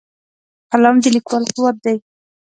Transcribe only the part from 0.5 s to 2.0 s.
قلم د لیکوال قوت دی